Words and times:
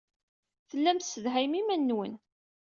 Tellam 0.69 0.97
tessedhayem 0.99 1.53
iman-nwen. 1.59 2.13